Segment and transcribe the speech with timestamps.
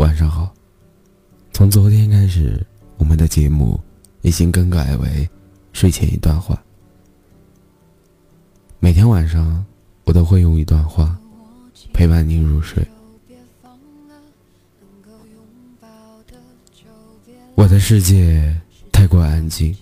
[0.00, 0.50] 晚上好。
[1.52, 2.66] 从昨天开始，
[2.96, 3.78] 我们的节目
[4.22, 5.28] 已经更改为
[5.74, 6.58] 睡前一段话。
[8.78, 9.62] 每天晚上，
[10.04, 11.20] 我都会用一段话
[11.92, 12.82] 陪伴您入睡。
[17.54, 18.58] 我的世界
[18.90, 19.76] 太过安静，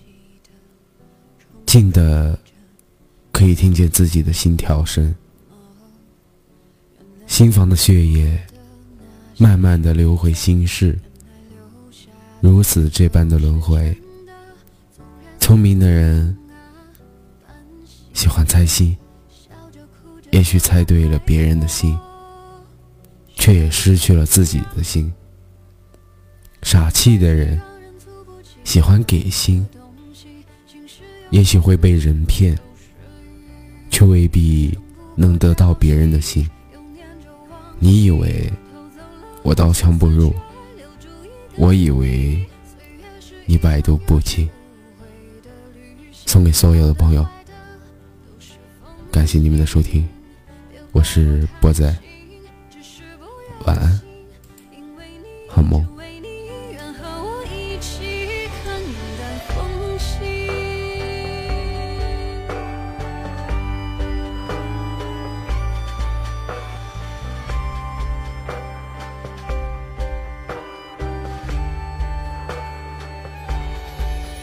[1.65, 2.37] 静的
[3.31, 5.15] 可以听见自己的心跳声，
[7.29, 8.45] 心房的血液
[9.39, 10.99] 慢慢的流回心事，
[12.41, 13.97] 如此这般的轮回。
[15.39, 16.37] 聪明的人
[18.13, 18.95] 喜欢猜心，
[20.33, 21.99] 也许猜对了别人的心，
[23.37, 25.11] 却也失去了自己的心。
[26.63, 27.59] 傻气的人。
[28.65, 29.67] 喜欢给心，
[31.31, 32.55] 也许会被人骗，
[33.89, 34.79] 却未必
[35.17, 36.47] 能得到别人的心。
[37.79, 38.53] 你以为
[39.43, 40.35] 我刀枪不入，
[41.57, 42.45] 我以为
[43.47, 44.49] 你百毒不侵。
[46.13, 47.27] 送给所有的朋友，
[49.11, 50.07] 感谢你们的收听，
[50.93, 51.97] 我是波仔，
[53.65, 54.01] 晚安，
[55.49, 55.98] 好梦。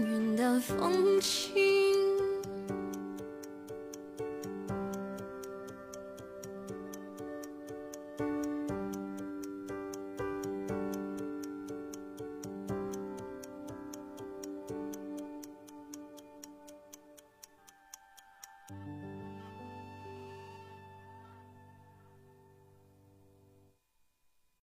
[0.00, 1.97] 云淡风轻